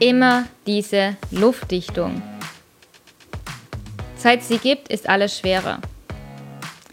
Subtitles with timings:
[0.00, 2.22] immer diese Luftdichtung.
[4.16, 5.80] Seit sie gibt, ist alles schwerer.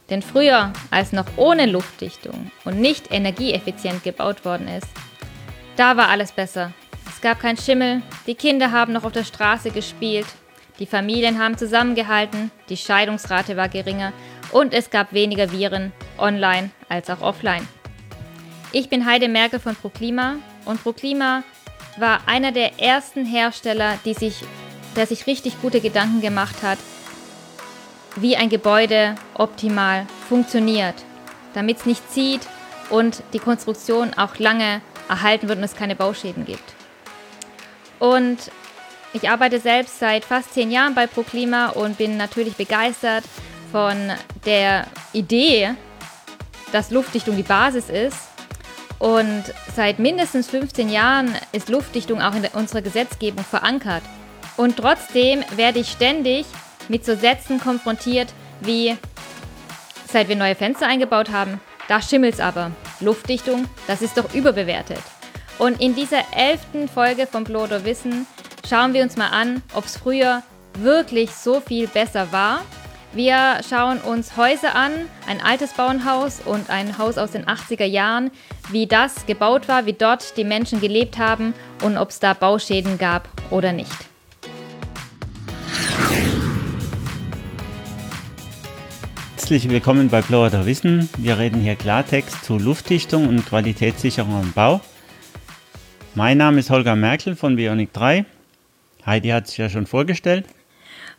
[0.10, 4.88] Denn früher, als noch ohne Luftdichtung und nicht energieeffizient gebaut worden ist,
[5.78, 6.74] da war alles besser.
[7.08, 10.28] Es gab keinen Schimmel, die Kinder haben noch auf der Straße gespielt,
[10.80, 14.12] die Familien haben zusammengehalten, die Scheidungsrate war geringer
[14.52, 17.68] und es gab weniger Viren, online als auch offline.
[18.74, 21.44] Ich bin Heide Merkel von ProKlima und ProKlima
[22.02, 24.44] war einer der ersten Hersteller, sich,
[24.96, 26.80] der sich richtig gute Gedanken gemacht hat,
[28.18, 30.96] wie ein Gebäude optimal funktioniert,
[31.54, 32.42] damit es nicht zieht
[32.90, 36.74] und die Konstruktion auch lange erhalten wird und es keine Bauschäden gibt.
[38.00, 38.38] Und
[39.14, 43.24] ich arbeite selbst seit fast zehn Jahren bei ProKlima und bin natürlich begeistert
[43.72, 44.12] von
[44.46, 45.76] der Idee,
[46.72, 48.31] dass Luftdichtung die Basis ist.
[49.02, 54.04] Und seit mindestens 15 Jahren ist Luftdichtung auch in unserer Gesetzgebung verankert.
[54.58, 56.46] Und trotzdem werde ich ständig
[56.88, 58.96] mit so Sätzen konfrontiert wie,
[60.08, 62.70] seit wir neue Fenster eingebaut haben, da schimmelt's aber.
[63.00, 65.02] Luftdichtung, das ist doch überbewertet.
[65.58, 68.28] Und in dieser elften Folge von Bloder Wissen
[68.70, 70.44] schauen wir uns mal an, ob es früher
[70.78, 72.62] wirklich so viel besser war
[73.14, 74.92] wir schauen uns Häuser an,
[75.28, 78.32] ein altes Bauernhaus und ein Haus aus den 80er Jahren,
[78.70, 82.98] wie das gebaut war, wie dort die Menschen gelebt haben und ob es da Bauschäden
[82.98, 83.92] gab oder nicht.
[89.36, 91.10] Herzlich willkommen bei Blower Wissen.
[91.18, 94.80] Wir reden hier Klartext zu Luftdichtung und Qualitätssicherung im Bau.
[96.16, 98.24] Mein Name ist Holger Merkel von Bionic 3.
[99.06, 100.46] Heidi hat sich ja schon vorgestellt.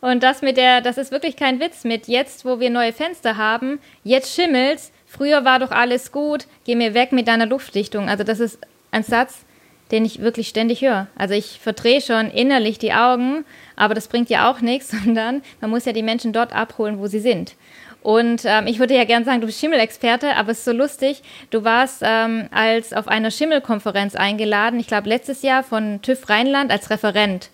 [0.03, 3.36] Und das mit der, das ist wirklich kein Witz mit jetzt, wo wir neue Fenster
[3.36, 4.91] haben, jetzt schimmelt's.
[5.06, 8.08] Früher war doch alles gut, geh mir weg mit deiner Luftdichtung.
[8.08, 8.58] Also das ist
[8.91, 9.45] ein Satz,
[9.92, 11.06] den ich wirklich ständig höre.
[11.14, 13.45] Also ich verdrehe schon innerlich die Augen,
[13.77, 17.06] aber das bringt ja auch nichts, sondern man muss ja die Menschen dort abholen, wo
[17.06, 17.55] sie sind.
[18.03, 21.23] Und ähm, ich würde ja gern sagen, du bist Schimmelexperte, aber es ist so lustig.
[21.51, 26.73] Du warst ähm, als auf einer Schimmelkonferenz eingeladen, ich glaube letztes Jahr von TÜV Rheinland
[26.73, 27.51] als Referent.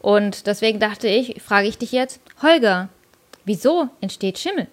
[0.00, 2.88] Und deswegen dachte ich, frage ich dich jetzt, Holger,
[3.44, 4.66] wieso entsteht Schimmel?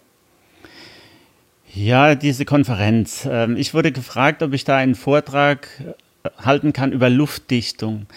[1.73, 3.27] Ja, diese Konferenz.
[3.29, 5.67] Ähm, ich wurde gefragt, ob ich da einen Vortrag
[6.23, 8.07] äh, halten kann über Luftdichtung.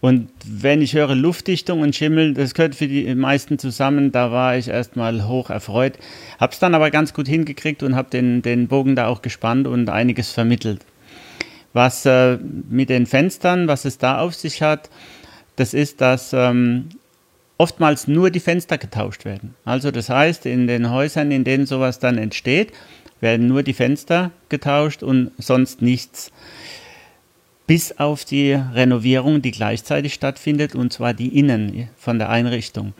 [0.00, 4.56] Und wenn ich höre Luftdichtung und Schimmel, das gehört für die meisten zusammen, da war
[4.56, 5.98] ich erstmal hoch erfreut.
[6.38, 9.88] Hab's dann aber ganz gut hingekriegt und habe den, den Bogen da auch gespannt und
[9.88, 10.82] einiges vermittelt.
[11.72, 14.88] Was äh, mit den Fenstern, was es da auf sich hat,
[15.58, 16.88] das ist, dass ähm,
[17.58, 19.54] oftmals nur die Fenster getauscht werden.
[19.64, 22.72] Also das heißt, in den Häusern, in denen sowas dann entsteht,
[23.20, 26.30] werden nur die Fenster getauscht und sonst nichts.
[27.66, 32.94] Bis auf die Renovierung, die gleichzeitig stattfindet, und zwar die Innen von der Einrichtung.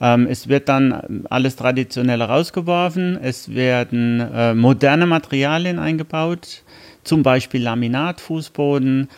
[0.00, 6.62] Ähm, es wird dann alles traditionell rausgeworfen, es werden äh, moderne Materialien eingebaut,
[7.02, 9.08] zum Beispiel Laminatfußboden,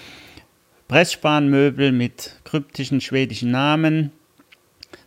[0.89, 4.13] Pressspanmöbel mit kryptischen schwedischen Namen,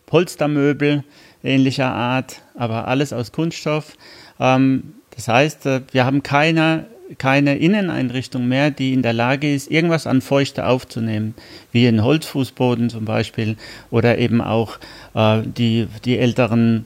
[0.05, 1.03] Polstermöbel
[1.43, 3.95] ähnlicher Art, aber alles aus Kunststoff.
[4.39, 6.85] Ähm, das heißt, äh, wir haben keine,
[7.17, 11.35] keine Inneneinrichtung mehr, die in der Lage ist, irgendwas an Feuchte aufzunehmen,
[11.71, 13.55] wie ein Holzfußboden zum Beispiel
[13.89, 14.77] oder eben auch
[15.13, 16.85] äh, die, die älteren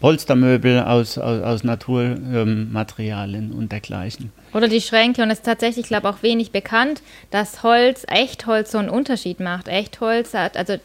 [0.00, 4.32] Polstermöbel aus, aus, aus Naturmaterialien ähm, und dergleichen.
[4.56, 5.22] Oder die Schränke.
[5.22, 9.38] Und es ist tatsächlich, glaube ich, auch wenig bekannt, dass Holz, Echtholz so einen Unterschied
[9.38, 9.68] macht.
[9.68, 10.76] Echtholz hat, also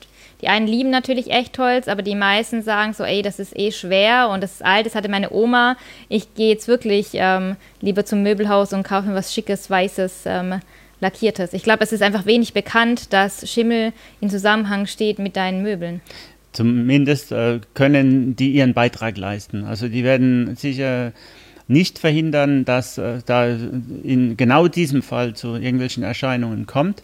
[0.41, 4.29] die einen lieben natürlich Echtholz, aber die meisten sagen so, ey, das ist eh schwer
[4.29, 5.77] und das ist alt, das hatte meine Oma.
[6.09, 10.59] Ich gehe jetzt wirklich ähm, lieber zum Möbelhaus und kaufe mir was Schickes, Weißes, ähm,
[10.99, 11.53] Lackiertes.
[11.53, 16.01] Ich glaube, es ist einfach wenig bekannt, dass Schimmel in Zusammenhang steht mit deinen Möbeln.
[16.51, 19.63] Zumindest äh, können die ihren Beitrag leisten.
[19.63, 21.13] Also die werden sicher
[21.71, 27.03] nicht verhindern, dass äh, da in genau diesem Fall zu irgendwelchen Erscheinungen kommt.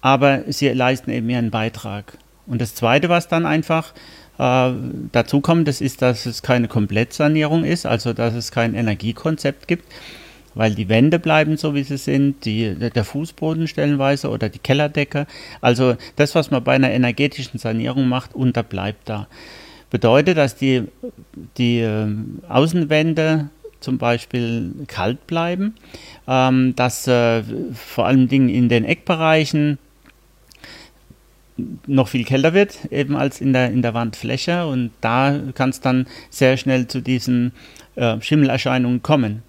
[0.00, 2.18] Aber sie leisten eben ihren Beitrag.
[2.46, 3.92] Und das Zweite, was dann einfach
[4.38, 4.70] äh,
[5.12, 9.86] dazu kommt, das ist, dass es keine Komplettsanierung ist, also dass es kein Energiekonzept gibt
[10.54, 15.26] weil die Wände bleiben so, wie sie sind, die, der Fußboden stellenweise oder die Kellerdecke.
[15.60, 19.26] Also das, was man bei einer energetischen Sanierung macht, unterbleibt da.
[19.90, 20.84] Bedeutet, dass die,
[21.56, 22.06] die äh,
[22.48, 23.48] Außenwände
[23.84, 25.74] zum Beispiel kalt bleiben,
[26.26, 27.42] ähm, dass äh,
[27.74, 29.78] vor allen Dingen in den Eckbereichen
[31.86, 35.80] noch viel kälter wird, eben als in der, in der Wandfläche und da kann es
[35.80, 37.52] dann sehr schnell zu diesen
[37.94, 39.42] äh, Schimmelerscheinungen kommen.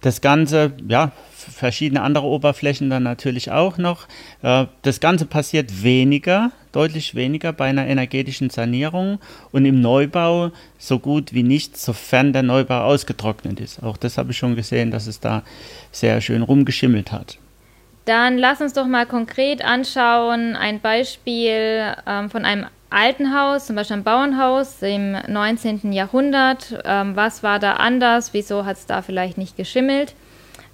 [0.00, 4.06] Das Ganze, ja, verschiedene andere Oberflächen dann natürlich auch noch.
[4.42, 9.18] Äh, das Ganze passiert weniger, deutlich weniger bei einer energetischen Sanierung
[9.52, 13.82] und im Neubau so gut wie nichts, sofern der Neubau ausgetrocknet ist.
[13.82, 15.42] Auch das habe ich schon gesehen, dass es da
[15.92, 17.38] sehr schön rumgeschimmelt hat.
[18.04, 23.76] Dann lass uns doch mal konkret anschauen, ein Beispiel ähm, von einem alten Haus, zum
[23.76, 25.92] Beispiel ein Bauernhaus im 19.
[25.92, 26.82] Jahrhundert.
[26.84, 28.32] Ähm, was war da anders?
[28.32, 30.14] Wieso hat es da vielleicht nicht geschimmelt?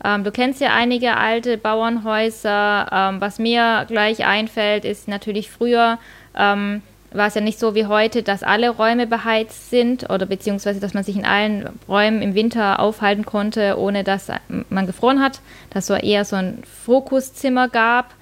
[0.05, 2.89] Ähm, du kennst ja einige alte Bauernhäuser.
[2.93, 5.99] Ähm, was mir gleich einfällt, ist natürlich früher
[6.37, 6.83] ähm,
[7.15, 10.95] war es ja nicht so wie heute, dass alle Räume beheizt sind oder beziehungsweise, dass
[10.95, 14.33] man sich in allen Räumen im Winter aufhalten konnte, ohne dass
[14.69, 15.41] man gefroren hat.
[15.71, 18.13] Dass es eher so ein Fokuszimmer gab.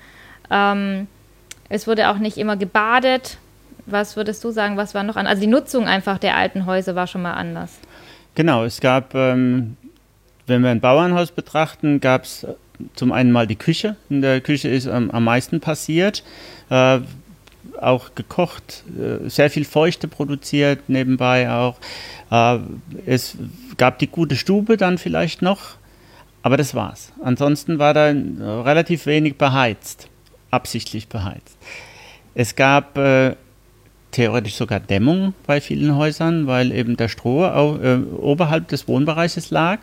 [0.51, 1.09] Ähm,
[1.71, 3.39] es wurde auch nicht immer gebadet.
[3.87, 5.27] Was würdest du sagen, was war noch an?
[5.27, 7.79] Also die Nutzung einfach der alten Häuser war schon mal anders.
[8.35, 9.77] Genau, es gab, ähm,
[10.47, 12.47] wenn wir ein Bauernhaus betrachten, gab es
[12.95, 13.97] zum einen mal die Küche.
[14.11, 16.25] In der Küche ist ähm, am meisten passiert.
[16.71, 17.01] Äh,
[17.81, 21.77] auch gekocht, äh, sehr viel Feuchte produziert nebenbei auch.
[22.31, 22.59] Äh,
[23.07, 23.37] es
[23.77, 25.77] gab die gute Stube dann vielleicht noch,
[26.43, 27.13] aber das war's.
[27.23, 28.13] Ansonsten war da
[28.63, 30.09] relativ wenig beheizt,
[30.51, 31.57] absichtlich beheizt.
[32.35, 33.37] Es gab äh,
[34.11, 39.51] theoretisch sogar Dämmung bei vielen Häusern, weil eben der Stroh auch, äh, oberhalb des Wohnbereiches
[39.51, 39.79] lag.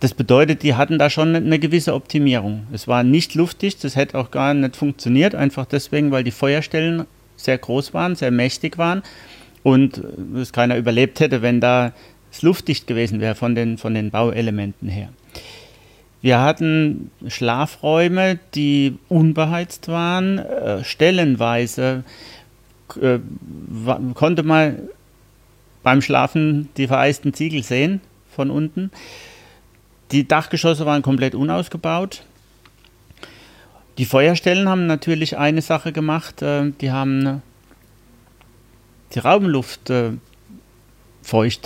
[0.00, 2.66] Das bedeutet, die hatten da schon eine gewisse Optimierung.
[2.72, 7.04] Es war nicht luftdicht, das hätte auch gar nicht funktioniert, einfach deswegen, weil die Feuerstellen
[7.36, 9.02] sehr groß waren, sehr mächtig waren
[9.62, 10.02] und
[10.36, 11.92] es keiner überlebt hätte, wenn da
[12.30, 15.08] es luftdicht gewesen wäre von den, von den Bauelementen her.
[16.20, 22.02] Wir hatten Schlafräume, die unbeheizt waren, äh, stellenweise
[23.00, 23.18] äh,
[24.14, 24.88] konnte man
[25.82, 28.00] beim Schlafen die vereisten Ziegel sehen
[28.34, 28.90] von unten.
[30.10, 32.22] Die Dachgeschosse waren komplett unausgebaut.
[33.98, 37.42] Die Feuerstellen haben natürlich eine Sache gemacht, äh, die haben
[39.14, 40.20] die Raumluftfeuchte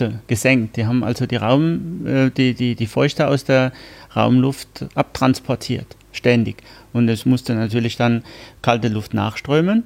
[0.04, 0.76] äh, gesenkt.
[0.76, 3.72] Die haben also die, Raum, äh, die, die, die Feuchte aus der
[4.16, 6.62] Raumluft abtransportiert, ständig.
[6.92, 8.24] Und es musste natürlich dann
[8.62, 9.84] kalte Luft nachströmen.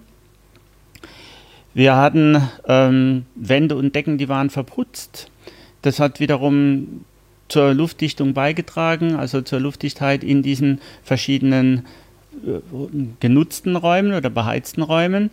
[1.75, 5.31] Wir hatten ähm, Wände und Decken, die waren verputzt.
[5.83, 7.05] Das hat wiederum
[7.49, 11.87] zur Luftdichtung beigetragen, also zur Luftdichtheit in diesen verschiedenen
[12.45, 12.61] äh,
[13.21, 15.31] genutzten Räumen oder beheizten Räumen,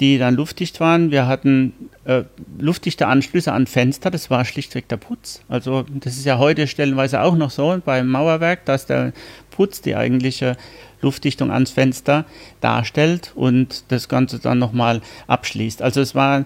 [0.00, 1.10] die dann luftdicht waren.
[1.10, 1.72] Wir hatten
[2.04, 2.24] äh,
[2.58, 5.40] luftdichte Anschlüsse an Fenster, das war schlichtweg der Putz.
[5.48, 9.12] Also das ist ja heute stellenweise auch noch so beim Mauerwerk, dass der
[9.50, 10.56] Putz die eigentliche
[11.00, 12.24] Luftdichtung ans Fenster
[12.60, 15.82] darstellt und das Ganze dann nochmal abschließt.
[15.82, 16.44] Also es war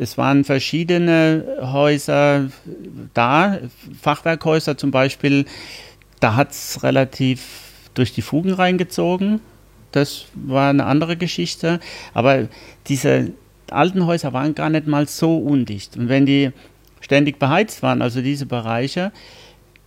[0.00, 2.50] es waren verschiedene Häuser
[3.14, 3.58] da,
[4.00, 5.46] Fachwerkhäuser zum Beispiel,
[6.20, 7.64] da hat es relativ
[7.94, 9.40] durch die Fugen reingezogen.
[9.92, 11.80] Das war eine andere Geschichte.
[12.12, 12.48] Aber
[12.88, 13.32] diese
[13.70, 15.96] alten Häuser waren gar nicht mal so undicht.
[15.96, 16.50] Und wenn die
[17.00, 19.12] ständig beheizt waren, also diese Bereiche,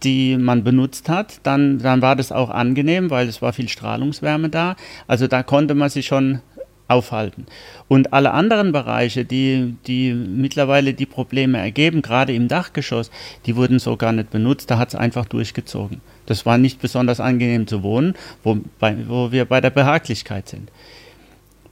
[0.04, 4.50] die man benutzt hat, dann, dann war das auch angenehm, weil es war viel Strahlungswärme
[4.50, 4.75] da.
[5.07, 6.42] Also da konnte man sich schon
[6.88, 7.45] aufhalten.
[7.88, 13.12] Und alle anderen Bereiche, die, die mittlerweile die Probleme ergeben, gerade im Dachgeschoss,
[13.45, 16.01] die wurden so gar nicht benutzt, da hat es einfach durchgezogen.
[16.25, 20.72] Das war nicht besonders angenehm zu wohnen, wo, bei, wo wir bei der Behaglichkeit sind.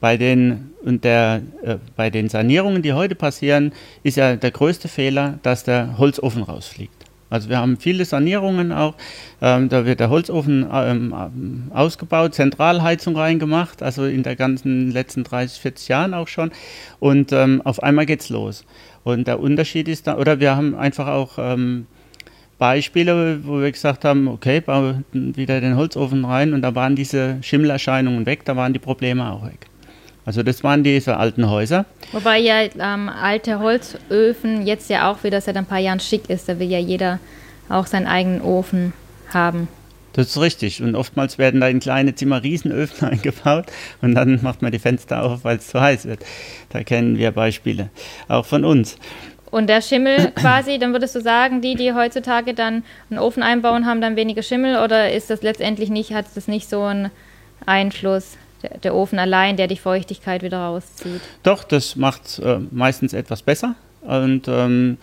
[0.01, 3.71] Bei den, und der, äh, bei den Sanierungen, die heute passieren,
[4.03, 7.04] ist ja der größte Fehler, dass der Holzofen rausfliegt.
[7.35, 8.95] Also wir haben viele Sanierungen auch.
[9.41, 15.59] Ähm, da wird der Holzofen ähm, ausgebaut, Zentralheizung reingemacht, also in der ganzen letzten 30,
[15.59, 16.51] 40 Jahren auch schon.
[16.99, 18.63] Und ähm, auf einmal geht's los.
[19.03, 21.87] Und der Unterschied ist da, oder wir haben einfach auch ähm,
[22.57, 27.37] Beispiele, wo wir gesagt haben, okay, bauen wieder den Holzofen rein und da waren diese
[27.41, 29.67] Schimmelerscheinungen weg, da waren die Probleme auch weg.
[30.25, 31.85] Also das waren diese alten Häuser.
[32.11, 36.49] Wobei ja ähm, alte Holzöfen jetzt ja auch wieder seit ein paar Jahren schick ist.
[36.49, 37.19] Da will ja jeder
[37.69, 38.93] auch seinen eigenen Ofen
[39.33, 39.67] haben.
[40.13, 40.81] Das ist richtig.
[40.81, 43.65] Und oftmals werden da in kleine Zimmer Riesenöfen eingebaut
[44.01, 46.25] und dann macht man die Fenster auf, weil es zu heiß wird.
[46.69, 47.89] Da kennen wir Beispiele,
[48.27, 48.97] auch von uns.
[49.51, 53.85] Und der Schimmel quasi, dann würdest du sagen, die, die heutzutage dann einen Ofen einbauen,
[53.85, 57.11] haben dann weniger Schimmel oder ist das letztendlich nicht, hat das nicht so einen
[57.65, 58.37] Einfluss?
[58.83, 61.21] Der, Ofen allein, der die Feuchtigkeit wieder rauszieht.
[61.43, 63.75] Doch, das macht äh, meistens etwas besser.
[64.01, 64.97] Und ähm,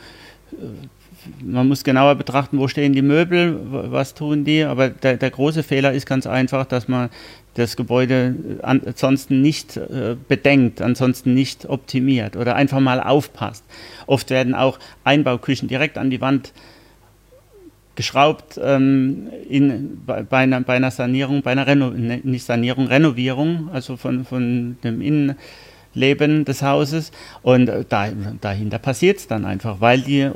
[1.41, 4.65] man muss genauer betrachten, wo stehen die Möbel, was tun die.
[4.65, 7.11] Aber der, der große Fehler ist ganz einfach, dass man
[7.55, 13.65] das Gebäude ansonsten nicht äh, bedenkt, ansonsten nicht optimiert oder einfach mal aufpasst.
[14.07, 16.53] Oft werden auch Einbauküchen direkt an die Wand
[17.95, 22.87] geschraubt ähm, in, bei, bei, einer, bei einer Sanierung, bei einer Reno, ne, nicht Sanierung,
[22.87, 27.13] Renovierung, also von, von dem Innenleben des Hauses.
[27.43, 28.09] Und äh, da,
[28.41, 30.33] dahinter passiert es dann einfach, weil die äh,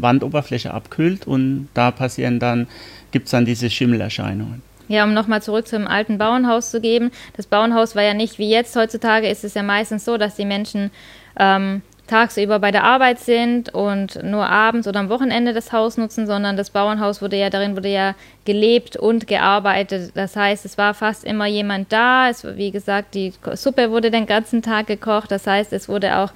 [0.00, 2.66] Wandoberfläche abkühlt und da passieren dann,
[3.10, 4.62] gibt es dann diese Schimmelerscheinungen.
[4.88, 7.10] Ja, um nochmal zurück zum alten Bauernhaus zu geben.
[7.36, 8.76] Das Bauernhaus war ja nicht wie jetzt.
[8.76, 10.90] Heutzutage ist es ja meistens so, dass die Menschen
[11.38, 16.26] ähm, tagsüber bei der Arbeit sind und nur abends oder am Wochenende das Haus nutzen,
[16.26, 20.12] sondern das Bauernhaus wurde ja, darin wurde ja gelebt und gearbeitet.
[20.14, 22.28] Das heißt, es war fast immer jemand da.
[22.28, 25.30] Es, wie gesagt, die Suppe wurde den ganzen Tag gekocht.
[25.30, 26.30] Das heißt, es wurde auch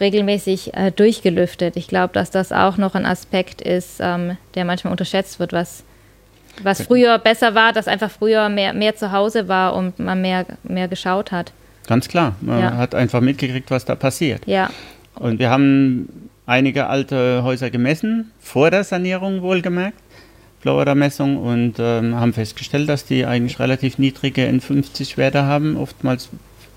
[0.00, 1.76] regelmäßig äh, durchgelüftet.
[1.76, 5.84] Ich glaube, dass das auch noch ein Aspekt ist, ähm, der manchmal unterschätzt wird, was,
[6.62, 10.46] was früher besser war, dass einfach früher mehr, mehr zu Hause war und man mehr,
[10.62, 11.52] mehr geschaut hat.
[11.86, 12.76] Ganz klar, man ja.
[12.76, 14.46] hat einfach mitgekriegt, was da passiert.
[14.46, 14.70] Ja.
[15.18, 19.98] Und wir haben einige alte Häuser gemessen, vor der Sanierung wohlgemerkt,
[20.60, 26.28] Florida-Messung, und ähm, haben festgestellt, dass die eigentlich relativ niedrige N50-Werte haben, oftmals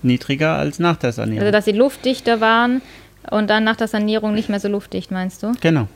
[0.02, 1.40] niedriger als nach der Sanierung.
[1.40, 2.82] Also dass sie luftdichter waren
[3.30, 5.52] und dann nach der Sanierung nicht mehr so luftdicht, meinst du?
[5.60, 5.88] Genau.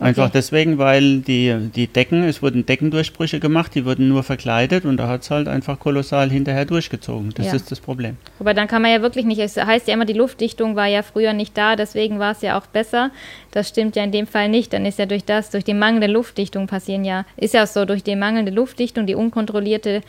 [0.00, 0.32] Einfach okay.
[0.34, 5.08] deswegen, weil die, die Decken, es wurden Deckendurchbrüche gemacht, die wurden nur verkleidet und da
[5.08, 7.32] hat es halt einfach kolossal hinterher durchgezogen.
[7.34, 7.54] Das ja.
[7.54, 8.16] ist das Problem.
[8.38, 11.02] Aber dann kann man ja wirklich nicht, es heißt ja immer, die Luftdichtung war ja
[11.02, 13.10] früher nicht da, deswegen war es ja auch besser.
[13.50, 14.72] Das stimmt ja in dem Fall nicht.
[14.72, 18.04] Dann ist ja durch das, durch die mangelnde Luftdichtung passieren ja, ist ja so, durch
[18.04, 20.02] die mangelnde Luftdichtung, die unkontrollierte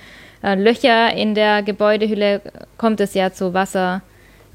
[0.44, 2.42] äh, Löcher in der Gebäudehülle
[2.78, 4.04] kommt es ja zu Wasser.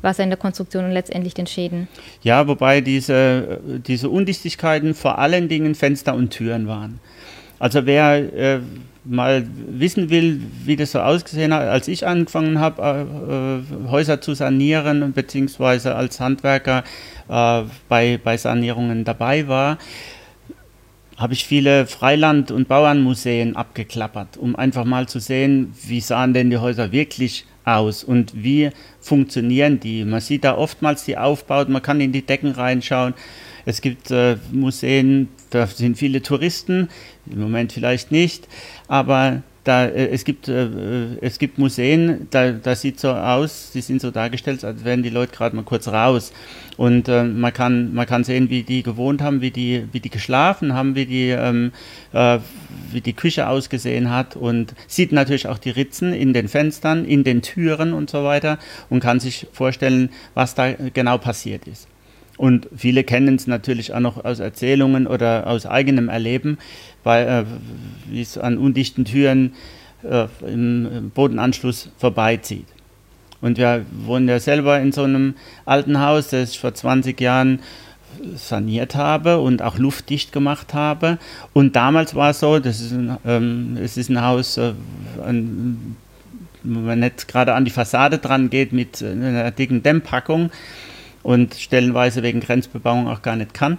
[0.02, 1.88] Wasser in der Konstruktion und letztendlich den Schäden.
[2.23, 7.00] Ja, wobei diese, diese Undichtigkeiten vor allen Dingen Fenster und Türen waren.
[7.59, 8.61] Also wer äh,
[9.04, 14.21] mal wissen will, wie das so ausgesehen hat, als ich angefangen habe, äh, äh, Häuser
[14.21, 16.85] zu sanieren, beziehungsweise als Handwerker
[17.28, 19.78] äh, bei, bei Sanierungen dabei war,
[21.16, 26.49] habe ich viele Freiland- und Bauernmuseen abgeklappert, um einfach mal zu sehen, wie sahen denn
[26.49, 27.45] die Häuser wirklich
[27.76, 30.04] aus und wie funktionieren die.
[30.04, 33.14] Man sieht da oftmals die Aufbauten, man kann in die Decken reinschauen.
[33.66, 36.88] Es gibt äh, Museen, da sind viele Touristen,
[37.30, 38.48] im Moment vielleicht nicht,
[38.88, 43.80] aber da, äh, es, gibt, äh, es gibt Museen, da, das sieht so aus, die
[43.80, 46.32] sind so dargestellt, als wären die Leute gerade mal kurz raus.
[46.76, 50.10] Und äh, man, kann, man kann sehen, wie die gewohnt haben, wie die, wie die
[50.10, 51.70] geschlafen haben, wie die, ähm,
[52.12, 52.40] äh,
[52.90, 57.22] wie die Küche ausgesehen hat und sieht natürlich auch die Ritzen in den Fenstern, in
[57.22, 58.58] den Türen und so weiter
[58.88, 61.86] und kann sich vorstellen, was da genau passiert ist.
[62.40, 66.56] Und viele kennen es natürlich auch noch aus Erzählungen oder aus eigenem Erleben,
[67.04, 67.44] weil äh,
[68.11, 69.52] wie es an undichten Türen
[70.02, 72.64] äh, im Bodenanschluss vorbeizieht.
[73.42, 75.35] Und wir wohnen ja selber in so einem
[75.66, 77.61] alten Haus, das ich vor 20 Jahren
[78.35, 81.18] saniert habe und auch luftdicht gemacht habe.
[81.52, 84.73] Und damals war es so, das ist ein, ähm, es ist ein Haus, äh,
[85.26, 85.94] ein,
[86.62, 90.50] wenn man nicht gerade an die Fassade dran geht mit einer dicken Dämmpackung,
[91.22, 93.78] und stellenweise wegen Grenzbebauung auch gar nicht kann.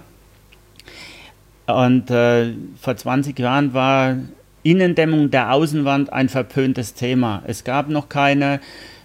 [1.66, 4.16] Und äh, vor 20 Jahren war
[4.62, 7.42] Innendämmung der Außenwand ein verpöntes Thema.
[7.46, 8.60] Es gab noch keine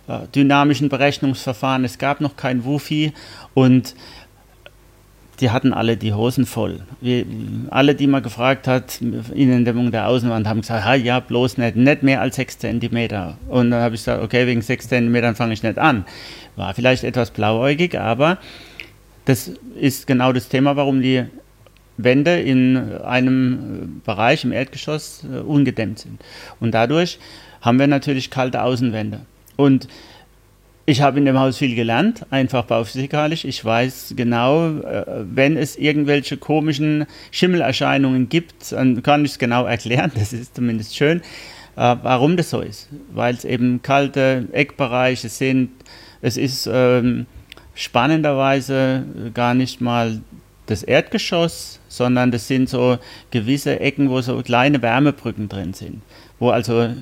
[0.08, 3.14] äh, dynamischen Berechnungsverfahren, es gab noch kein Wufi
[3.54, 3.96] und
[5.40, 6.80] die hatten alle die Hosen voll.
[7.00, 7.26] Wir,
[7.70, 9.00] alle, die man gefragt hat,
[9.34, 13.36] Innendämmung der Außenwand, haben gesagt, ha, ja, bloß nicht, nicht mehr als 6 cm.
[13.48, 16.06] Und dann habe ich gesagt, okay, wegen 6 cm fange ich nicht an.
[16.56, 18.40] War vielleicht etwas blauäugig, aber
[19.26, 21.26] das ist genau das Thema, warum die
[21.98, 26.22] Wände in einem Bereich im Erdgeschoss äh, ungedämmt sind.
[26.60, 27.20] Und dadurch
[27.62, 29.22] haben wir natürlich kalte Außenwände.
[29.56, 29.88] Und
[30.90, 33.44] ich habe in dem Haus viel gelernt, einfach bauphysikalisch.
[33.44, 39.66] Ich weiß genau, äh, wenn es irgendwelche komischen Schimmelerscheinungen gibt, dann kann ich es genau
[39.66, 40.14] erklären.
[40.16, 41.20] Das ist zumindest schön,
[41.76, 42.88] äh, warum das so ist.
[43.14, 45.72] Weil es eben kalte Eckbereiche sind,
[46.22, 47.26] es ist ähm,
[47.76, 49.04] spannenderweise
[49.34, 50.22] gar nicht mal
[50.68, 52.98] das Erdgeschoss, sondern das sind so
[53.32, 56.02] gewisse Ecken, wo so kleine Wärmebrücken drin sind,
[56.40, 56.94] wo also äh,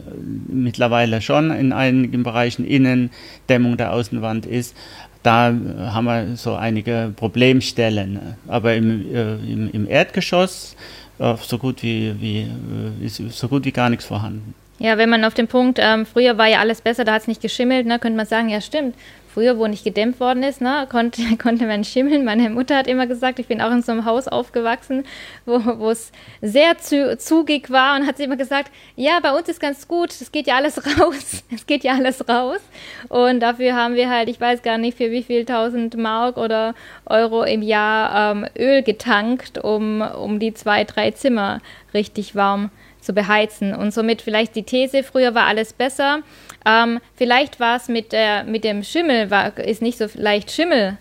[0.47, 4.75] mittlerweile schon in einigen Bereichen Innendämmung der Außenwand ist.
[5.23, 8.35] Da haben wir so einige Problemstellen.
[8.47, 10.75] Aber im, äh, im, im Erdgeschoss
[11.19, 14.53] äh, so, gut wie, wie, äh, ist so gut wie gar nichts vorhanden.
[14.77, 17.27] Ja, wenn man auf den Punkt, ähm, früher war ja alles besser, da hat es
[17.27, 18.95] nicht geschimmelt, ne, könnte man sagen, ja stimmt.
[19.35, 22.23] Früher, wo nicht gedämmt worden ist, ne, konnte, konnte man schimmeln.
[22.23, 25.03] Meine Mutter hat immer gesagt, ich bin auch in so einem Haus aufgewachsen,
[25.45, 29.59] wo es sehr zu, zugig war und hat sie immer gesagt, ja, bei uns ist
[29.59, 32.61] ganz gut, es geht ja alles raus, es geht ja alles raus.
[33.09, 36.73] Und dafür haben wir halt, ich weiß gar nicht, für wie viel tausend Mark oder
[37.05, 41.59] Euro im Jahr ähm, Öl getankt, um, um die zwei, drei Zimmer
[41.93, 42.71] richtig warm
[43.05, 43.73] zu beheizen.
[43.73, 46.23] Und somit vielleicht die These, früher war alles besser
[46.65, 50.97] ähm, vielleicht war es mit, der, mit dem Schimmel, war, ist nicht so leicht Schimmel,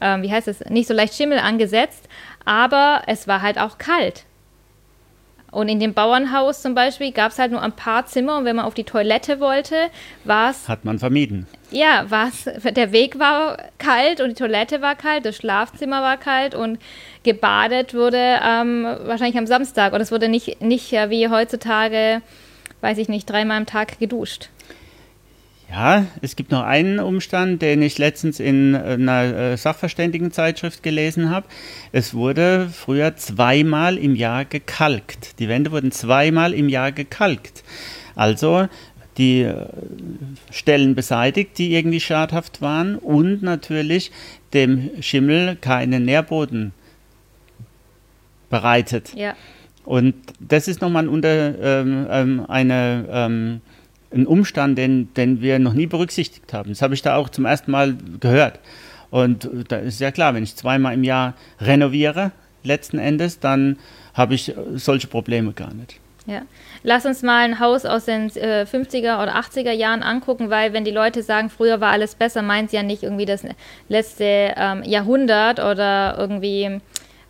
[0.00, 2.08] äh, wie heißt es, nicht so leicht Schimmel angesetzt,
[2.44, 4.24] aber es war halt auch kalt.
[5.52, 8.56] Und in dem Bauernhaus zum Beispiel gab es halt nur ein paar Zimmer und wenn
[8.56, 9.76] man auf die Toilette wollte,
[10.24, 10.66] war es.
[10.66, 11.46] Hat man vermieden.
[11.70, 16.54] Ja, war's, der Weg war kalt und die Toilette war kalt, das Schlafzimmer war kalt
[16.54, 16.78] und
[17.22, 19.92] gebadet wurde ähm, wahrscheinlich am Samstag.
[19.92, 22.22] Und es wurde nicht, nicht wie heutzutage
[22.82, 24.50] weiß ich nicht, dreimal am Tag geduscht.
[25.72, 31.46] Ja, es gibt noch einen Umstand, den ich letztens in einer äh, Sachverständigenzeitschrift gelesen habe.
[31.92, 35.38] Es wurde früher zweimal im Jahr gekalkt.
[35.38, 37.64] Die Wände wurden zweimal im Jahr gekalkt.
[38.14, 38.68] Also
[39.16, 39.64] die äh,
[40.50, 44.12] Stellen beseitigt, die irgendwie schadhaft waren und natürlich
[44.52, 46.74] dem Schimmel keinen Nährboden
[48.50, 49.14] bereitet.
[49.14, 49.34] Ja.
[49.86, 53.60] Und das ist nochmal ein, unter, ähm, ähm, eine, ähm,
[54.14, 56.70] ein Umstand, den, den wir noch nie berücksichtigt haben.
[56.70, 58.60] Das habe ich da auch zum ersten Mal gehört.
[59.10, 63.76] Und da ist ja klar, wenn ich zweimal im Jahr renoviere, letzten Endes, dann
[64.14, 65.98] habe ich solche Probleme gar nicht.
[66.26, 66.42] Ja.
[66.84, 70.84] Lass uns mal ein Haus aus den äh, 50er oder 80er Jahren angucken, weil wenn
[70.84, 73.44] die Leute sagen, früher war alles besser, meint sie ja nicht irgendwie das
[73.88, 76.80] letzte ähm, Jahrhundert oder irgendwie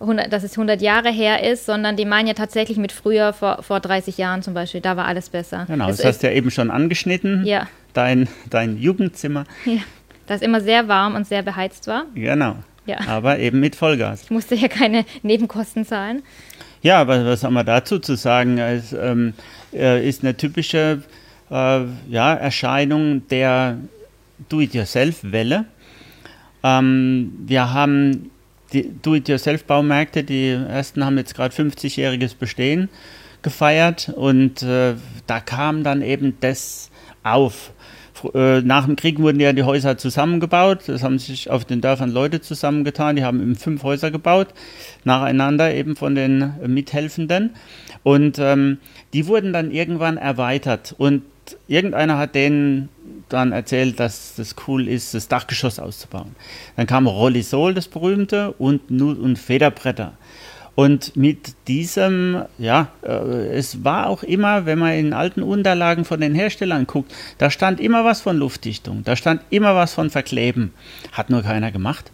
[0.03, 3.63] 100, dass es 100 Jahre her ist, sondern die meinen ja tatsächlich mit früher, vor,
[3.63, 5.65] vor 30 Jahren zum Beispiel, da war alles besser.
[5.69, 7.69] Genau, es das hast du ja eben schon angeschnitten, ja.
[7.95, 9.45] dein, dein Jugendzimmer.
[9.65, 9.81] Ja,
[10.27, 12.05] das immer sehr warm und sehr beheizt war.
[12.15, 12.99] Genau, ja.
[13.07, 14.25] aber eben mit Vollgas.
[14.25, 16.23] Ich musste ja keine Nebenkosten zahlen.
[16.83, 18.59] Ja, aber was haben wir dazu zu sagen?
[18.59, 19.35] Es ähm,
[19.73, 21.03] äh, ist eine typische
[21.51, 23.79] äh, ja, Erscheinung der
[24.49, 25.65] Do-it-yourself-Welle.
[26.65, 28.32] Ähm, wir haben
[28.73, 32.89] die Do-it-yourself-Baumärkte, die ersten haben jetzt gerade 50-jähriges Bestehen
[33.43, 34.95] gefeiert und äh,
[35.27, 36.91] da kam dann eben das
[37.23, 37.73] auf.
[38.35, 40.89] Äh, nach dem Krieg wurden ja die Häuser zusammengebaut.
[40.89, 43.17] Es haben sich auf den Dörfern Leute zusammengetan.
[43.17, 44.49] Die haben eben fünf Häuser gebaut,
[45.05, 47.51] nacheinander eben von den Mithelfenden.
[48.05, 48.79] Und ähm,
[49.13, 50.95] die wurden dann irgendwann erweitert.
[50.99, 51.23] Und
[51.69, 52.89] irgendeiner hat denen
[53.29, 56.35] dann erzählt, dass das cool ist, das Dachgeschoss auszubauen.
[56.77, 60.13] Dann kam Rollisol, das berühmte, und, und Federbretter.
[60.75, 66.21] Und mit diesem, ja, äh, es war auch immer, wenn man in alten Unterlagen von
[66.21, 70.73] den Herstellern guckt, da stand immer was von Luftdichtung, da stand immer was von Verkleben.
[71.13, 72.11] Hat nur keiner gemacht.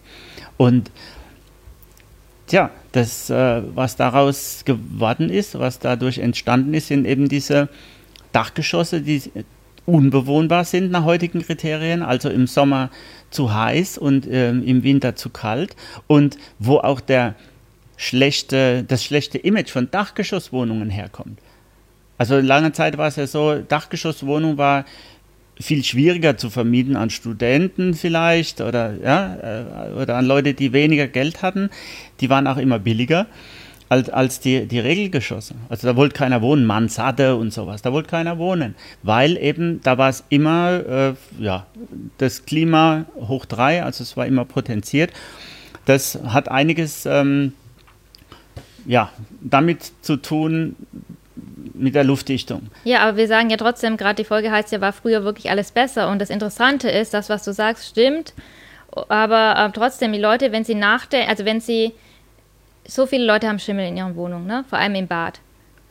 [0.56, 0.90] Und
[2.48, 7.68] tja, das, äh, was daraus geworden ist, was dadurch entstanden ist, sind eben diese
[8.32, 9.22] Dachgeschosse, die
[9.86, 12.90] unbewohnbar sind nach heutigen Kriterien, also im Sommer
[13.30, 17.34] zu heiß und äh, im Winter zu kalt und wo auch der
[17.96, 21.38] schlechte, das schlechte Image von Dachgeschosswohnungen herkommt.
[22.18, 24.84] Also lange Zeit war es ja so, Dachgeschosswohnung war
[25.60, 31.08] viel schwieriger zu vermieten an Studenten vielleicht oder, ja, äh, oder an Leute, die weniger
[31.08, 31.70] Geld hatten.
[32.20, 33.26] Die waren auch immer billiger
[33.88, 35.54] als, als die, die Regelgeschosse.
[35.68, 39.98] Also da wollte keiner wohnen, Mansarde und sowas, da wollte keiner wohnen, weil eben da
[39.98, 41.66] war es immer, äh, ja,
[42.18, 45.12] das Klima hoch drei, also es war immer potenziert.
[45.86, 47.52] Das hat einiges, ähm,
[48.84, 50.76] ja, damit zu tun,
[51.74, 52.62] mit der Luftdichtung.
[52.84, 55.70] Ja, aber wir sagen ja trotzdem, gerade die Folge heißt ja, war früher wirklich alles
[55.70, 56.10] besser.
[56.10, 58.34] Und das Interessante ist, das, was du sagst, stimmt.
[59.08, 61.92] Aber äh, trotzdem, die Leute, wenn sie nachdenken, also wenn sie
[62.88, 64.64] so viele Leute haben Schimmel in ihren Wohnungen, ne?
[64.68, 65.40] vor allem im Bad.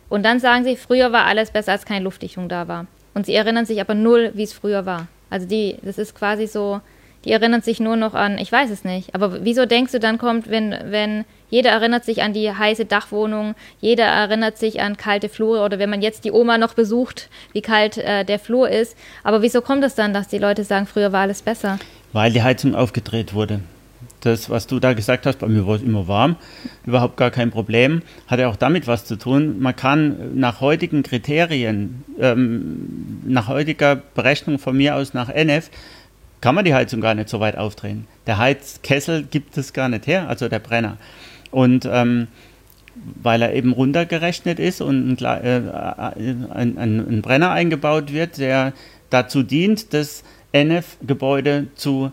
[0.10, 2.88] Und dann sagen sie, früher war alles besser, als keine Luftdichtung da war.
[3.14, 5.08] Und sie erinnern sich aber null, wie es früher war.
[5.30, 6.82] Also die, das ist quasi so,
[7.26, 9.14] die erinnern sich nur noch an, ich weiß es nicht.
[9.14, 13.56] Aber wieso denkst du, dann kommt, wenn, wenn jeder erinnert sich an die heiße Dachwohnung,
[13.80, 17.62] jeder erinnert sich an kalte Flure oder wenn man jetzt die Oma noch besucht, wie
[17.62, 18.98] kalt äh, der Flur ist.
[19.24, 21.80] Aber wieso kommt es dann, dass die Leute sagen, früher war alles besser?
[22.14, 23.60] Weil die Heizung aufgedreht wurde
[24.21, 26.38] das, was du da gesagt hast, bei mir war es immer warm,
[26.86, 28.01] überhaupt gar kein Problem.
[28.27, 29.60] Hat ja auch damit was zu tun.
[29.60, 35.69] Man kann nach heutigen Kriterien, ähm, nach heutiger Berechnung von mir aus nach NF,
[36.41, 38.08] kann man die Heizung gar nicht so weit aufdrehen.
[38.27, 40.97] Der Heizkessel gibt es gar nicht her, also der Brenner.
[41.51, 42.27] Und ähm,
[43.21, 45.62] weil er eben runtergerechnet ist und ein, äh,
[46.13, 48.73] ein, ein, ein Brenner eingebaut wird, der
[49.10, 52.12] dazu dient, das NF-Gebäude zu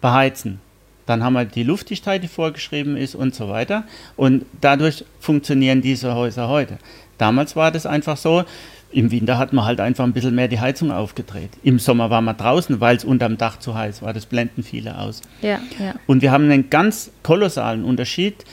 [0.00, 0.60] beheizen.
[1.08, 3.84] Dann haben wir die Luftdichtheit, die vorgeschrieben ist und so weiter.
[4.16, 6.76] Und dadurch funktionieren diese Häuser heute.
[7.16, 8.44] Damals war das einfach so,
[8.90, 11.50] im Winter hat man halt einfach ein bisschen mehr die Heizung aufgedreht.
[11.62, 14.12] Im Sommer war man draußen, weil es unterm Dach zu heiß war.
[14.12, 15.22] Das blenden viele aus.
[15.40, 15.94] Ja, ja.
[16.06, 18.44] Und wir haben einen ganz kolossalen Unterschied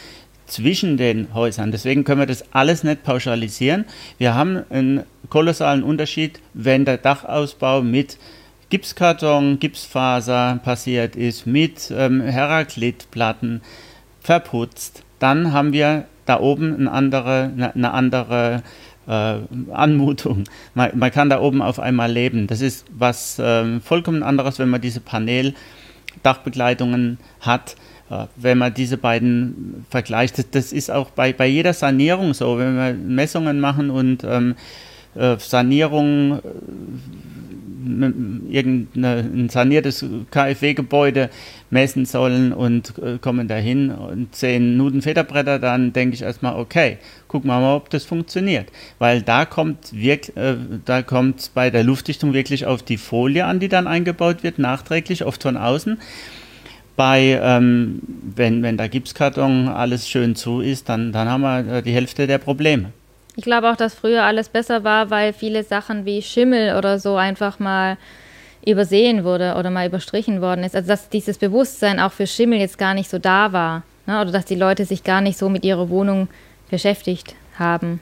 [0.47, 1.71] zwischen den Häusern.
[1.71, 3.83] Deswegen können wir das alles nicht pauschalisieren.
[4.17, 8.17] Wir haben einen kolossalen Unterschied, wenn der Dachausbau mit
[8.75, 13.61] Gipskarton, Gipsfaser passiert ist, mit ähm, Heraklitplatten
[14.19, 15.05] verputzt.
[15.19, 18.63] Dann haben wir da oben eine andere, eine andere
[19.07, 19.37] äh,
[19.71, 20.43] Anmutung.
[20.73, 22.47] Man, man, kann da oben auf einmal leben.
[22.47, 27.77] Das ist was äh, vollkommen anderes, wenn man diese Paneldachbegleitungen hat.
[28.09, 32.57] Äh, wenn man diese beiden vergleicht, das, das, ist auch bei, bei jeder Sanierung so,
[32.57, 34.55] wenn wir Messungen machen und ähm,
[35.15, 36.41] äh, Sanierung
[38.49, 41.29] irgendein saniertes KfW-Gebäude
[41.69, 47.49] messen sollen und äh, kommen dahin und sehen Nudenfederbretter, dann denke ich erstmal, okay, gucken
[47.49, 48.71] wir mal, ob das funktioniert.
[48.99, 53.59] Weil da kommt wirklich, äh, da kommt bei der Luftdichtung wirklich auf die Folie an,
[53.59, 55.97] die dann eingebaut wird, nachträglich, oft von außen.
[56.95, 58.01] Bei, ähm,
[58.35, 62.25] wenn, wenn der Gipskarton alles schön zu ist, dann, dann haben wir äh, die Hälfte
[62.25, 62.93] der Probleme.
[63.35, 67.15] Ich glaube auch, dass früher alles besser war, weil viele Sachen wie Schimmel oder so
[67.15, 67.97] einfach mal
[68.65, 70.75] übersehen wurde oder mal überstrichen worden ist.
[70.75, 73.83] Also dass dieses Bewusstsein auch für Schimmel jetzt gar nicht so da war.
[74.07, 74.19] Ne?
[74.21, 76.27] Oder dass die Leute sich gar nicht so mit ihrer Wohnung
[76.69, 77.99] beschäftigt haben.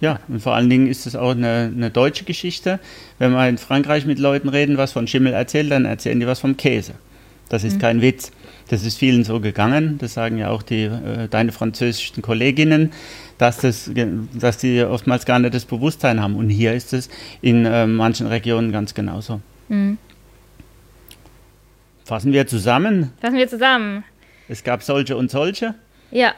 [0.00, 2.78] Ja, und vor allen Dingen ist es auch eine, eine, deutsche Geschichte.
[3.18, 6.40] Wenn wir in Frankreich mit Leuten reden, was von Schimmel erzählt, dann erzählen die was
[6.40, 6.92] vom Käse.
[7.48, 7.80] Das ist mhm.
[7.80, 8.30] kein Witz.
[8.68, 9.98] Das ist vielen so gegangen.
[9.98, 12.92] Das sagen ja auch die, äh, deine französischen Kolleginnen
[13.38, 13.90] dass, das,
[14.34, 16.36] dass die oftmals gar nicht das Bewusstsein haben.
[16.36, 17.08] Und hier ist es
[17.40, 19.40] in äh, manchen Regionen ganz genauso.
[19.68, 19.98] Mhm.
[22.04, 23.12] Fassen wir zusammen.
[23.20, 24.04] Fassen wir zusammen.
[24.48, 25.74] Es gab solche und solche
[26.10, 26.34] ja.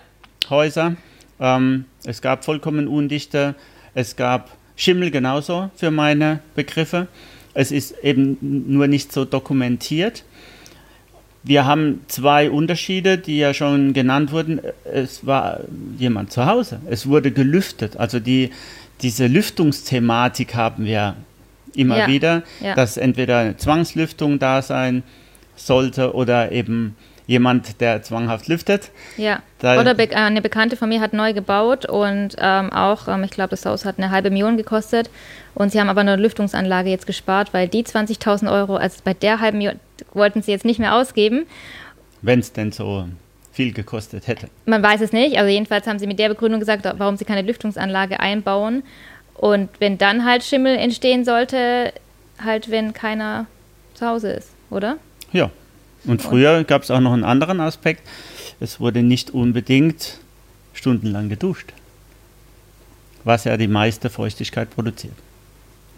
[0.49, 0.97] Häuser.
[1.41, 3.55] Ähm, es gab vollkommen undichte.
[3.95, 7.09] Es gab Schimmel genauso für meine Begriffe.
[7.55, 10.25] Es ist eben nur nicht so dokumentiert.
[11.47, 14.61] Wir haben zwei Unterschiede, die ja schon genannt wurden.
[14.93, 15.61] Es war
[15.97, 16.81] jemand zu Hause.
[16.91, 17.97] Es wurde gelüftet.
[17.97, 18.51] Also die,
[19.01, 21.15] diese Lüftungsthematik haben wir
[21.77, 22.75] immer ja, wieder, ja.
[22.75, 25.05] dass entweder Zwangslüftung da sein
[25.55, 28.91] sollte oder eben jemand, der zwanghaft lüftet.
[29.17, 29.43] Ja.
[29.59, 33.31] Da Oder be eine Bekannte von mir hat neu gebaut und ähm, auch, ähm, ich
[33.31, 35.11] glaube, das Haus hat eine halbe Million gekostet.
[35.55, 39.41] Und sie haben aber eine Lüftungsanlage jetzt gespart, weil die 20.000 Euro, also bei der
[39.41, 39.81] halben Million,
[40.13, 41.47] wollten sie jetzt nicht mehr ausgeben.
[42.23, 43.07] Wenn es denn so
[43.53, 44.49] viel gekostet hätte.
[44.67, 45.39] Man weiß es nicht.
[45.39, 48.83] Also jedenfalls haben sie mit der Begründung gesagt, warum sie keine Lüftungsanlage einbauen.
[49.35, 51.93] Und wenn dann halt Schimmel entstehen sollte,
[52.43, 53.47] halt wenn keiner
[53.95, 54.99] zu Hause ist, oder?
[55.33, 55.51] Ja,
[56.07, 58.03] und früher gab es auch noch einen anderen Aspekt.
[58.61, 60.19] Es wurde nicht unbedingt
[60.73, 61.73] stundenlang geduscht,
[63.25, 65.15] was ja die meiste Feuchtigkeit produziert.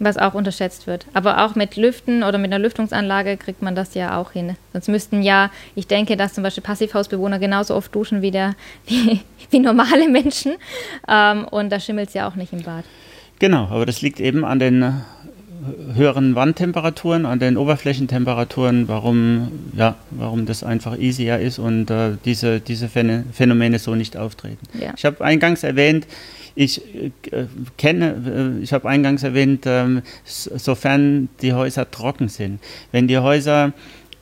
[0.01, 1.05] Was auch unterschätzt wird.
[1.13, 4.55] Aber auch mit Lüften oder mit einer Lüftungsanlage kriegt man das ja auch hin.
[4.71, 8.55] Sonst müssten ja, ich denke, dass zum Beispiel Passivhausbewohner genauso oft duschen wie, der,
[8.87, 9.19] wie,
[9.49, 10.53] wie normale Menschen.
[11.07, 12.85] Ähm, und da schimmelt es ja auch nicht im Bad.
[13.39, 15.01] Genau, aber das liegt eben an den
[15.93, 22.59] höheren Wandtemperaturen, an den Oberflächentemperaturen, warum, ja, warum das einfach easier ist und äh, diese,
[22.59, 24.65] diese Phänomene so nicht auftreten.
[24.79, 24.93] Ja.
[24.95, 26.07] Ich habe eingangs erwähnt,
[26.55, 27.45] ich äh,
[27.77, 32.59] kenne, äh, ich habe eingangs erwähnt, äh, sofern die Häuser trocken sind.
[32.91, 33.73] Wenn die Häuser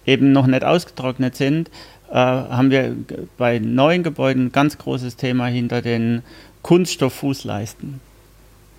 [0.06, 1.70] eben noch nicht ausgetrocknet sind,
[2.10, 2.96] äh, haben wir
[3.38, 6.24] bei neuen Gebäuden ein ganz großes Thema hinter den
[6.62, 8.00] Kunststofffußleisten,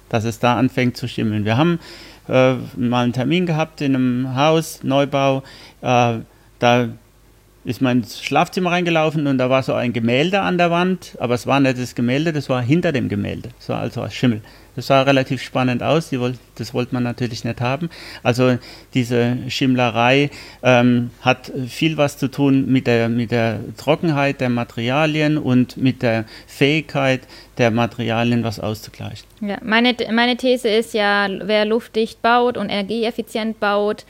[0.08, 1.44] dass es da anfängt zu schimmeln.
[1.44, 1.78] Wir haben
[2.28, 5.42] äh, mal einen Termin gehabt in einem Haus, Neubau.
[5.80, 6.18] Äh,
[6.58, 6.88] da
[7.64, 11.34] ist man ins Schlafzimmer reingelaufen und da war so ein Gemälde an der Wand, aber
[11.34, 13.50] es war nicht das Gemälde, das war hinter dem Gemälde.
[13.58, 14.40] Es war also ein Schimmel.
[14.78, 17.90] Das sah relativ spannend aus, wollt, das wollte man natürlich nicht haben.
[18.22, 18.58] Also
[18.94, 20.30] diese Schimmlerei
[20.62, 26.02] ähm, hat viel was zu tun mit der, mit der Trockenheit der Materialien und mit
[26.02, 27.22] der Fähigkeit
[27.58, 29.26] der Materialien was auszugleichen.
[29.40, 34.06] Ja, meine, meine These ist ja, wer luftdicht baut und energieeffizient baut,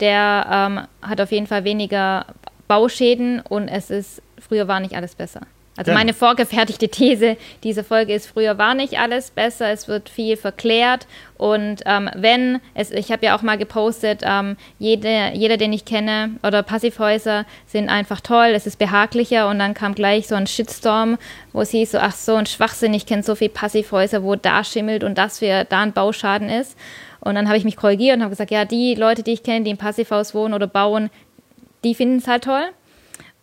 [0.00, 2.26] der ähm, hat auf jeden Fall weniger
[2.68, 5.46] Bauschäden und es ist, früher war nicht alles besser.
[5.80, 10.36] Also meine vorgefertigte These dieser Folge ist, früher war nicht alles besser, es wird viel
[10.36, 11.06] verklärt
[11.38, 15.86] und ähm, wenn, es, ich habe ja auch mal gepostet, ähm, jede, jeder, den ich
[15.86, 20.46] kenne oder Passivhäuser sind einfach toll, es ist behaglicher und dann kam gleich so ein
[20.46, 21.16] Shitstorm,
[21.54, 24.64] wo es hieß so, ach so ein Schwachsinn, ich kenne so viele Passivhäuser, wo da
[24.64, 26.76] schimmelt und das für da ein Bauschaden ist.
[27.20, 29.64] Und dann habe ich mich korrigiert und habe gesagt, ja, die Leute, die ich kenne,
[29.64, 31.08] die im Passivhaus wohnen oder bauen,
[31.84, 32.64] die finden es halt toll.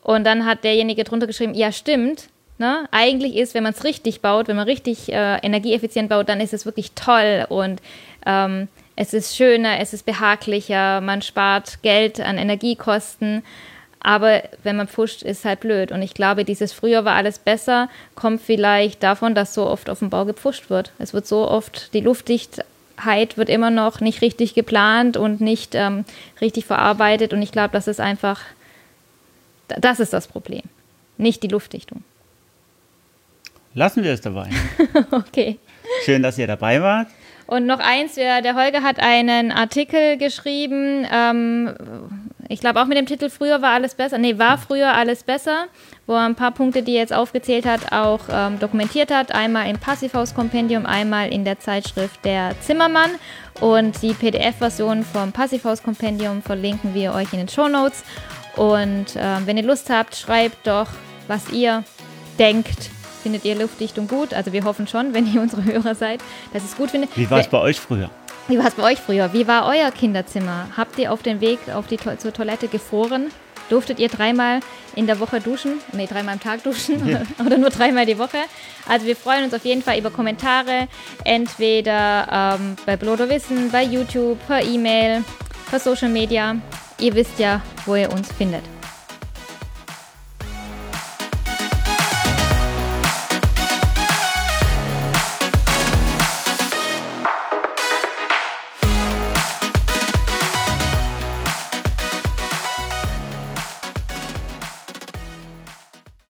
[0.08, 2.30] Und dann hat derjenige drunter geschrieben, ja, stimmt.
[2.60, 2.88] Ne?
[2.92, 6.54] Eigentlich ist, wenn man es richtig baut, wenn man richtig äh, energieeffizient baut, dann ist
[6.54, 7.82] es wirklich toll und
[8.26, 13.44] ähm, es ist schöner, es ist behaglicher, man spart Geld an Energiekosten.
[14.00, 15.92] Aber wenn man pfuscht, ist halt blöd.
[15.92, 20.00] Und ich glaube, dieses früher war alles besser, kommt vielleicht davon, dass so oft auf
[20.00, 20.94] dem Bau gepfuscht wird.
[21.00, 26.06] Es wird so oft, die Luftdichtheit wird immer noch nicht richtig geplant und nicht ähm,
[26.40, 27.34] richtig verarbeitet.
[27.34, 28.40] Und ich glaube, das ist einfach,
[29.68, 30.64] das ist das Problem,
[31.18, 32.04] nicht die Luftdichtung.
[33.74, 34.50] Lassen wir es dabei.
[35.12, 35.60] okay.
[36.04, 37.08] Schön, dass ihr dabei wart.
[37.46, 41.74] Und noch eins, der Holger hat einen Artikel geschrieben, ähm,
[42.50, 45.68] ich glaube auch mit dem Titel Früher war alles besser, nee, war früher alles besser,
[46.08, 49.34] wo er ein paar Punkte, die er jetzt aufgezählt hat, auch ähm, dokumentiert hat.
[49.34, 53.12] Einmal im Passivhaus-Kompendium, einmal in der Zeitschrift Der Zimmermann.
[53.60, 58.04] Und die PDF-Version vom Passivhaus-Kompendium verlinken wir euch in den Show Notes.
[58.58, 60.88] Und äh, wenn ihr Lust habt, schreibt doch,
[61.28, 61.84] was ihr
[62.38, 62.90] denkt
[63.28, 64.34] Findet ihr Luftdichtung gut?
[64.34, 66.22] Also wir hoffen schon, wenn ihr unsere Hörer seid,
[66.54, 67.16] dass es gut findet.
[67.18, 68.10] Wie war es bei euch früher?
[68.48, 69.34] Wie war es bei euch früher?
[69.34, 70.70] Wie war euer Kinderzimmer?
[70.78, 73.28] Habt ihr auf dem Weg auf die to zur Toilette gefroren?
[73.70, 74.62] Durftet ihr dreimal
[74.96, 75.82] in der Woche duschen?
[75.92, 77.22] Nee, dreimal am Tag duschen ja.
[77.46, 78.38] oder nur dreimal die Woche?
[78.88, 80.88] Also wir freuen uns auf jeden Fall über Kommentare,
[81.26, 85.26] entweder ähm, bei Bloder Wissen, bei YouTube, per E-Mail,
[85.70, 86.56] per Social Media.
[87.00, 88.64] Ihr wisst ja, wo ihr uns findet.